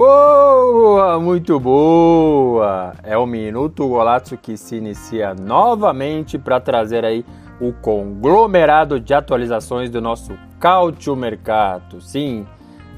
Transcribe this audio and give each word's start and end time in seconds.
Boa, 0.00 1.20
muito 1.20 1.60
boa! 1.60 2.94
É 3.02 3.18
o 3.18 3.26
Minuto 3.26 3.86
Golazzo 3.86 4.34
que 4.34 4.56
se 4.56 4.76
inicia 4.76 5.34
novamente 5.34 6.38
para 6.38 6.58
trazer 6.58 7.04
aí 7.04 7.22
o 7.60 7.70
conglomerado 7.70 8.98
de 8.98 9.12
atualizações 9.12 9.90
do 9.90 10.00
nosso 10.00 10.32
Cálcio 10.58 11.14
Mercato. 11.14 12.00
Sim, 12.00 12.46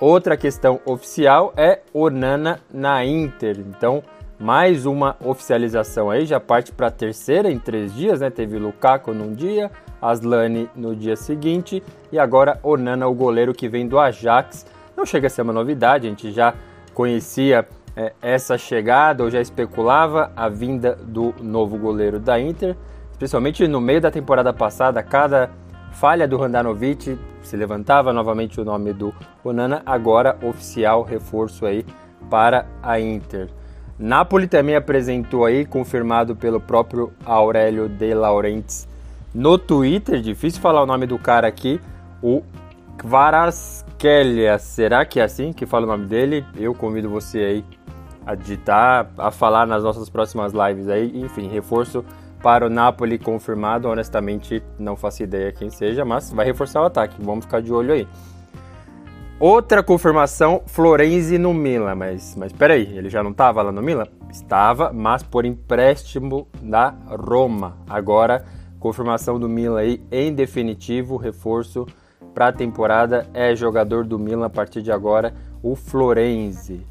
Outra 0.00 0.36
questão 0.36 0.80
oficial 0.84 1.52
é 1.56 1.80
Onana 1.92 2.60
na 2.72 3.04
Inter. 3.04 3.58
Então, 3.60 4.02
mais 4.38 4.86
uma 4.86 5.16
oficialização 5.24 6.10
aí, 6.10 6.26
já 6.26 6.40
parte 6.40 6.72
para 6.72 6.88
a 6.88 6.90
terceira 6.90 7.50
em 7.50 7.58
três 7.58 7.94
dias, 7.94 8.20
né? 8.20 8.30
Teve 8.30 8.58
Lukaku 8.58 9.14
num 9.14 9.32
dia, 9.32 9.70
Aslani 10.04 10.68
no 10.76 10.94
dia 10.94 11.16
seguinte 11.16 11.82
e 12.12 12.18
agora 12.18 12.60
Onana, 12.62 13.08
o 13.08 13.14
goleiro 13.14 13.54
que 13.54 13.68
vem 13.68 13.88
do 13.88 13.98
Ajax. 13.98 14.66
Não 14.94 15.06
chega 15.06 15.28
a 15.28 15.30
ser 15.30 15.42
uma 15.42 15.52
novidade, 15.52 16.06
a 16.06 16.10
gente 16.10 16.30
já 16.30 16.54
conhecia 16.92 17.66
é, 17.96 18.12
essa 18.20 18.58
chegada 18.58 19.24
ou 19.24 19.30
já 19.30 19.40
especulava 19.40 20.30
a 20.36 20.48
vinda 20.48 20.94
do 20.94 21.34
novo 21.40 21.78
goleiro 21.78 22.20
da 22.20 22.38
Inter, 22.38 22.76
especialmente 23.10 23.66
no 23.66 23.80
meio 23.80 24.00
da 24.00 24.10
temporada 24.10 24.52
passada, 24.52 25.02
cada 25.02 25.50
falha 25.92 26.28
do 26.28 26.42
Handanovic 26.42 27.18
se 27.42 27.56
levantava 27.56 28.12
novamente 28.12 28.60
o 28.60 28.64
nome 28.64 28.92
do 28.92 29.14
Onana, 29.42 29.82
agora 29.86 30.36
oficial 30.42 31.02
reforço 31.02 31.64
aí 31.64 31.84
para 32.28 32.66
a 32.82 33.00
Inter. 33.00 33.48
Napoli 33.98 34.48
também 34.48 34.74
apresentou 34.74 35.44
aí, 35.44 35.64
confirmado 35.64 36.34
pelo 36.34 36.60
próprio 36.60 37.12
Aurélio 37.24 37.88
De 37.88 38.12
Laurentiis, 38.12 38.88
no 39.34 39.58
Twitter, 39.58 40.20
difícil 40.20 40.60
falar 40.60 40.82
o 40.82 40.86
nome 40.86 41.06
do 41.06 41.18
cara 41.18 41.48
aqui, 41.48 41.80
o 42.22 42.42
Kvaraskelia. 42.96 44.58
Será 44.58 45.04
que 45.04 45.18
é 45.18 45.24
assim 45.24 45.52
que 45.52 45.66
fala 45.66 45.84
o 45.84 45.88
nome 45.88 46.06
dele? 46.06 46.44
Eu 46.56 46.74
convido 46.74 47.10
você 47.10 47.38
aí 47.38 47.64
a 48.24 48.34
digitar, 48.34 49.10
a 49.18 49.30
falar 49.30 49.66
nas 49.66 49.82
nossas 49.82 50.08
próximas 50.08 50.52
lives 50.52 50.88
aí. 50.88 51.12
Enfim, 51.20 51.48
reforço 51.48 52.04
para 52.42 52.66
o 52.66 52.70
Napoli 52.70 53.18
confirmado. 53.18 53.88
Honestamente, 53.88 54.62
não 54.78 54.96
faço 54.96 55.22
ideia 55.22 55.52
quem 55.52 55.68
seja, 55.68 56.04
mas 56.04 56.32
vai 56.32 56.46
reforçar 56.46 56.80
o 56.80 56.84
ataque. 56.84 57.16
Vamos 57.20 57.44
ficar 57.44 57.60
de 57.60 57.72
olho 57.72 57.92
aí. 57.92 58.08
Outra 59.40 59.82
confirmação, 59.82 60.62
Florenzi 60.64 61.38
no 61.38 61.52
Milan, 61.52 61.96
mas, 61.96 62.36
mas 62.36 62.52
peraí, 62.52 62.96
ele 62.96 63.10
já 63.10 63.20
não 63.20 63.32
estava 63.32 63.60
lá 63.62 63.72
no 63.72 63.82
Milan? 63.82 64.06
Estava, 64.30 64.92
mas 64.92 65.24
por 65.24 65.44
empréstimo 65.44 66.46
da 66.62 66.94
Roma. 67.08 67.76
Agora 67.90 68.44
Confirmação 68.84 69.40
do 69.40 69.48
Milan 69.48 69.78
aí 69.78 70.02
em 70.12 70.34
definitivo, 70.34 71.16
reforço 71.16 71.86
para 72.34 72.48
a 72.48 72.52
temporada 72.52 73.26
é 73.32 73.56
jogador 73.56 74.04
do 74.04 74.18
Milan 74.18 74.44
a 74.44 74.50
partir 74.50 74.82
de 74.82 74.92
agora, 74.92 75.32
o 75.62 75.74
Florenzi. 75.74 76.86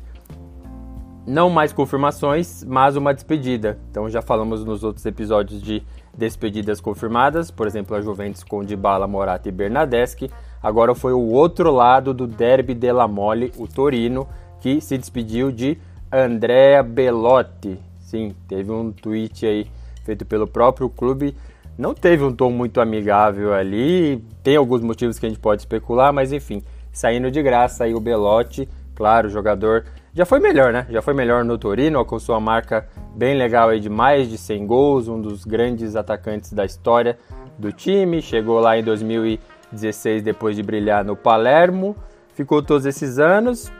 Não 1.28 1.52
mais 1.52 1.72
confirmações, 1.72 2.64
mas 2.64 2.96
uma 2.96 3.14
despedida. 3.14 3.78
Então 3.92 4.10
já 4.10 4.24
falamos 4.24 4.66
nos 4.66 4.84
outros 4.84 5.06
episódios 5.06 5.62
de 5.62 5.84
despedidas 6.18 6.82
confirmadas, 6.82 7.52
por 7.52 7.68
exemplo, 7.68 7.96
a 7.96 8.02
Juventus 8.02 8.44
com 8.44 8.64
Dybala, 8.64 9.06
Morata 9.06 9.48
e 9.48 9.52
Bernadeschi. 9.52 10.32
Agora 10.64 10.96
foi 10.96 11.14
o 11.14 11.30
outro 11.30 11.72
lado 11.72 12.12
do 12.12 12.26
Derby 12.26 12.74
della 12.74 13.08
Mole, 13.08 13.52
o 13.56 13.68
Torino, 13.68 14.28
que 14.60 14.82
se 14.82 14.98
despediu 14.98 15.52
de 15.52 15.78
Andrea 16.12 16.82
Belotti. 16.82 17.80
Sim, 18.00 18.34
teve 18.48 18.72
um 18.72 18.92
tweet 18.92 19.46
aí 19.46 19.68
feito 20.04 20.26
pelo 20.26 20.48
próprio 20.48 20.90
clube 20.90 21.36
não 21.78 21.94
teve 21.94 22.24
um 22.24 22.34
tom 22.34 22.52
muito 22.52 22.80
amigável 22.80 23.54
ali. 23.54 24.24
Tem 24.44 24.56
alguns 24.56 24.82
motivos 24.82 25.18
que 25.18 25.26
a 25.26 25.30
gente 25.30 25.40
pode 25.40 25.62
especular, 25.62 26.14
mas 26.14 26.32
enfim, 26.32 26.64
saindo 26.92 27.32
de 27.32 27.42
graça 27.42 27.84
aí 27.84 27.94
o 27.94 28.00
Belotti, 28.00 28.70
claro, 28.96 29.28
o 29.28 29.32
jogador 29.32 29.86
já 30.14 30.26
foi 30.26 30.40
melhor, 30.40 30.72
né? 30.72 30.86
Já 30.90 31.02
foi 31.02 31.14
melhor 31.14 31.44
no 31.44 31.58
Torino, 31.58 31.98
alcançou 31.98 32.36
uma 32.36 32.42
marca 32.42 32.88
bem 33.16 33.36
legal 33.36 33.70
aí 33.70 33.80
de 33.80 33.90
mais 33.90 34.30
de 34.30 34.38
100 34.38 34.68
gols, 34.68 35.08
um 35.08 35.20
dos 35.20 35.44
grandes 35.44 35.96
atacantes 35.96 36.54
da 36.54 36.64
história 36.64 37.18
do 37.58 37.72
time. 37.72 38.22
Chegou 38.22 38.60
lá 38.60 38.78
em 38.78 38.84
2016 38.84 40.22
depois 40.22 40.56
de 40.56 40.62
brilhar 40.62 41.04
no 41.04 41.16
Palermo, 41.16 41.96
ficou 42.36 42.62
todos 42.62 42.86
esses 42.86 43.18
anos. 43.18 43.72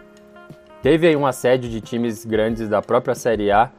Teve 0.82 1.08
aí 1.08 1.16
um 1.16 1.26
assédio 1.26 1.70
de 1.70 1.80
times 1.80 2.26
grandes 2.26 2.68
da 2.68 2.82
própria 2.82 3.14
Série 3.14 3.52
A 3.52 3.72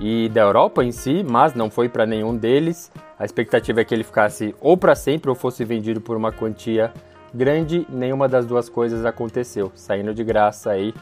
e 0.00 0.28
da 0.28 0.40
Europa 0.40 0.84
em 0.84 0.92
si, 0.92 1.24
mas 1.28 1.54
não 1.54 1.70
foi 1.70 1.88
para 1.88 2.06
nenhum 2.06 2.36
deles. 2.36 2.90
A 3.18 3.24
expectativa 3.24 3.80
é 3.80 3.84
que 3.84 3.94
ele 3.94 4.04
ficasse 4.04 4.54
ou 4.60 4.76
para 4.76 4.94
sempre 4.94 5.30
ou 5.30 5.36
fosse 5.36 5.64
vendido 5.64 6.00
por 6.00 6.16
uma 6.16 6.32
quantia 6.32 6.92
grande. 7.32 7.86
Nenhuma 7.88 8.28
das 8.28 8.46
duas 8.46 8.68
coisas 8.68 9.04
aconteceu, 9.04 9.70
saindo 9.74 10.14
de 10.14 10.24
graça 10.24 10.70
aí, 10.70 10.94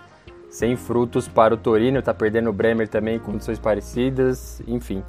sem 0.48 0.76
frutos 0.76 1.28
para 1.28 1.54
o 1.54 1.56
Torino. 1.56 2.02
Tá 2.02 2.12
perdendo 2.12 2.50
o 2.50 2.52
Bremer 2.52 2.88
também, 2.88 3.18
condições 3.18 3.58
parecidas, 3.58 4.62
enfim, 4.66 5.02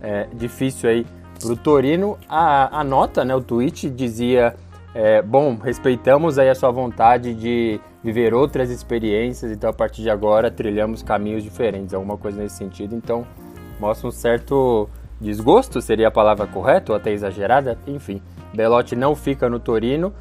é 0.00 0.26
difícil 0.32 0.88
aí 0.88 1.06
para 1.40 1.52
o 1.52 1.56
Torino. 1.56 2.18
A, 2.28 2.80
a 2.80 2.84
nota, 2.84 3.24
né, 3.24 3.34
o 3.34 3.42
tweet 3.42 3.90
dizia 3.90 4.54
é, 4.94 5.20
bom, 5.20 5.56
respeitamos 5.56 6.38
aí 6.38 6.48
a 6.48 6.54
sua 6.54 6.70
vontade 6.70 7.34
de 7.34 7.80
viver 8.04 8.34
outras 8.34 8.70
experiências, 8.70 9.50
então 9.50 9.70
a 9.70 9.72
partir 9.72 10.02
de 10.02 10.10
agora 10.10 10.50
trilhamos 10.50 11.02
caminhos 11.02 11.42
diferentes, 11.42 11.94
alguma 11.94 12.18
coisa 12.18 12.42
nesse 12.42 12.56
sentido. 12.56 12.94
Então 12.94 13.26
mostra 13.80 14.06
um 14.06 14.10
certo 14.10 14.88
desgosto, 15.18 15.80
seria 15.80 16.08
a 16.08 16.10
palavra 16.10 16.46
correta 16.46 16.92
ou 16.92 16.96
até 16.96 17.10
exagerada, 17.10 17.78
enfim. 17.86 18.20
Belotti 18.52 18.94
não 18.94 19.16
fica 19.16 19.48
no 19.48 19.58
Torino, 19.58 20.12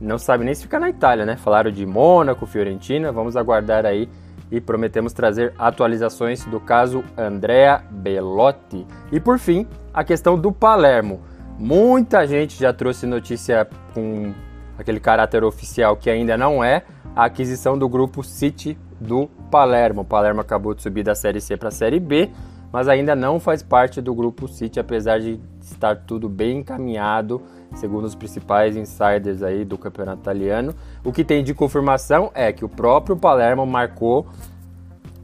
não 0.00 0.18
sabe 0.18 0.44
nem 0.44 0.52
se 0.52 0.62
fica 0.62 0.80
na 0.80 0.90
Itália, 0.90 1.24
né? 1.24 1.36
Falaram 1.36 1.70
de 1.70 1.86
Mônaco, 1.86 2.44
Fiorentina, 2.44 3.12
vamos 3.12 3.36
aguardar 3.36 3.86
aí 3.86 4.08
e 4.50 4.60
prometemos 4.60 5.12
trazer 5.12 5.54
atualizações 5.56 6.44
do 6.46 6.58
caso 6.58 7.04
Andrea 7.16 7.84
Belotti. 7.88 8.84
E 9.12 9.20
por 9.20 9.38
fim, 9.38 9.64
a 9.94 10.02
questão 10.02 10.36
do 10.36 10.50
Palermo. 10.50 11.20
Muita 11.56 12.26
gente 12.26 12.58
já 12.58 12.72
trouxe 12.72 13.06
notícia 13.06 13.68
com 13.94 14.32
aquele 14.78 15.00
caráter 15.00 15.42
oficial 15.44 15.96
que 15.96 16.08
ainda 16.08 16.36
não 16.36 16.62
é 16.62 16.84
a 17.14 17.24
aquisição 17.24 17.78
do 17.78 17.88
grupo 17.88 18.22
City 18.22 18.78
do 19.00 19.28
Palermo. 19.50 20.02
O 20.02 20.04
Palermo 20.04 20.40
acabou 20.40 20.74
de 20.74 20.82
subir 20.82 21.02
da 21.02 21.14
Série 21.14 21.40
C 21.40 21.56
para 21.56 21.68
a 21.68 21.72
Série 21.72 22.00
B, 22.00 22.30
mas 22.72 22.88
ainda 22.88 23.16
não 23.16 23.40
faz 23.40 23.62
parte 23.62 24.00
do 24.00 24.14
grupo 24.14 24.46
City, 24.48 24.78
apesar 24.78 25.18
de 25.18 25.40
estar 25.60 25.96
tudo 25.96 26.28
bem 26.28 26.58
encaminhado, 26.58 27.42
segundo 27.74 28.04
os 28.04 28.14
principais 28.14 28.76
insiders 28.76 29.42
aí 29.42 29.64
do 29.64 29.78
campeonato 29.78 30.20
italiano. 30.20 30.74
O 31.04 31.12
que 31.12 31.24
tem 31.24 31.42
de 31.42 31.54
confirmação 31.54 32.30
é 32.34 32.52
que 32.52 32.64
o 32.64 32.68
próprio 32.68 33.16
Palermo 33.16 33.66
marcou 33.66 34.26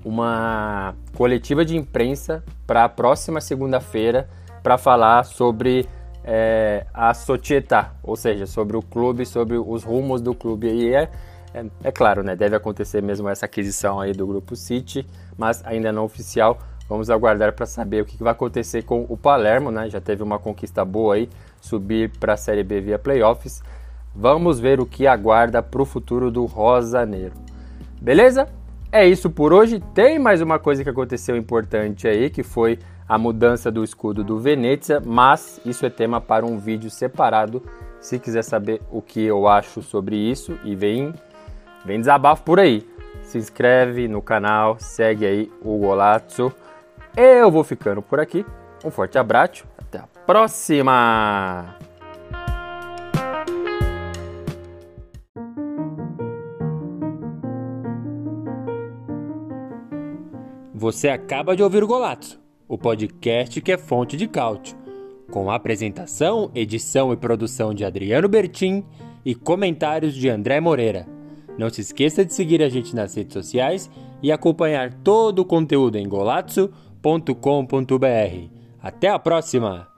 uma 0.05 0.95
coletiva 1.17 1.65
de 1.65 1.77
imprensa 1.77 2.45
para 2.67 2.85
a 2.85 2.89
próxima 2.89 3.41
segunda-feira 3.41 4.29
para 4.63 4.77
falar 4.77 5.25
sobre 5.25 5.87
é, 6.23 6.87
a 6.93 7.13
Società, 7.15 7.93
ou 8.03 8.17
seja, 8.17 8.47
sobre 8.47 8.77
o 8.77 8.83
clube, 8.83 9.27
sobre 9.27 9.57
os 9.57 9.85
rumos 9.85 10.21
do 10.21 10.35
clube. 10.35 10.69
E 10.69 10.95
é, 10.95 11.11
é, 11.55 11.65
é, 11.85 11.93
claro, 11.93 12.23
né, 12.23 12.35
deve 12.35 12.57
acontecer 12.57 13.01
mesmo 13.01 13.29
essa 13.29 13.47
aquisição 13.47 14.01
aí 14.01 14.13
do 14.13 14.27
Grupo 14.27 14.57
City, 14.57 15.07
mas 15.39 15.65
ainda 15.65 15.93
não 15.93 16.05
oficial. 16.05 16.59
Vamos 16.89 17.09
aguardar 17.09 17.53
para 17.55 17.65
saber 17.65 18.03
o 18.03 18.05
que 18.05 18.23
vai 18.23 18.33
acontecer 18.33 18.83
com 18.83 19.07
o 19.09 19.17
Palermo, 19.17 19.71
né? 19.71 19.89
Já 19.89 20.03
teve 20.03 20.23
uma 20.23 20.39
conquista 20.39 20.85
boa 20.85 21.15
aí, 21.15 21.31
subir 21.59 22.11
para 22.19 22.35
a 22.35 22.37
Série 22.37 22.63
B 22.63 22.81
via 22.81 22.99
playoffs. 22.99 23.63
Vamos 24.15 24.61
ver 24.61 24.81
o 24.81 24.87
que 24.87 25.07
aguarda 25.07 25.63
para 25.63 25.81
o 25.81 25.87
futuro 25.87 26.31
do 26.31 26.45
Rosaneiro. 26.45 27.33
Beleza? 28.03 28.47
É 28.93 29.07
isso 29.09 29.31
por 29.31 29.53
hoje. 29.53 29.81
Tem 29.95 30.19
mais 30.19 30.43
uma 30.43 30.59
coisa 30.59 30.85
que 30.85 30.91
aconteceu 30.91 31.37
importante 31.37 32.07
aí, 32.07 32.29
que 32.29 32.43
foi 32.43 32.79
a 33.09 33.17
mudança 33.17 33.71
do 33.71 33.83
escudo 33.83 34.23
do 34.23 34.39
Venezia, 34.39 35.01
mas 35.05 35.61
isso 35.65 35.87
é 35.87 35.91
tema 35.91 36.21
para 36.21 36.45
um 36.45 36.59
vídeo 36.59 36.91
separado. 36.91 37.63
Se 37.99 38.19
quiser 38.19 38.45
saber 38.45 38.83
o 38.91 39.01
que 39.01 39.23
eu 39.23 39.49
acho 39.49 39.83
sobre 39.83 40.17
isso 40.17 40.59
e 40.65 40.77
vem, 40.77 41.15
vem 41.85 42.01
desabafo 42.01 42.43
por 42.43 42.59
aí. 42.59 42.87
Se 43.23 43.39
inscreve 43.39 44.07
no 44.09 44.23
canal, 44.23 44.77
segue 44.79 45.27
aí 45.27 45.53
o 45.63 45.79
Golazzo. 45.79 46.53
Eu 47.17 47.51
vou 47.51 47.65
ficando 47.65 48.03
por 48.03 48.21
aqui. 48.21 48.45
Um 48.85 48.91
forte 48.91 49.19
abraço, 49.19 49.65
até 49.79 49.99
a 49.99 50.07
próxima! 50.27 51.77
Você 60.75 61.09
acaba 61.09 61.57
de 61.57 61.63
ouvir 61.63 61.83
o 61.83 61.87
Golazzo, 61.87 62.39
o 62.69 62.77
podcast 62.77 63.59
que 63.63 63.73
é 63.73 63.79
fonte 63.79 64.19
de 64.19 64.29
cálcio, 64.29 64.77
com 65.31 65.51
apresentação, 65.51 66.51
edição 66.55 67.11
e 67.11 67.17
produção 67.17 67.73
de 67.73 67.87
Adriano 67.87 68.29
Bertin 68.29 68.85
e 69.25 69.35
comentários 69.35 70.15
de 70.15 70.29
André 70.29 70.61
Moreira. 70.61 71.14
Não 71.59 71.71
se 71.71 71.81
esqueça 71.81 72.25
de 72.25 72.35
seguir 72.35 72.63
a 72.63 72.69
gente 72.69 72.95
nas 72.95 73.15
redes 73.15 73.33
sociais 73.33 73.91
e 74.23 74.33
acompanhar 74.33 74.93
todo 74.93 75.41
o 75.41 75.45
conteúdo 75.45 75.97
em 75.97 76.09
golazzo.com.br. 76.09 77.29
Até 78.83 79.09
a 79.09 79.19
próxima! 79.19 79.94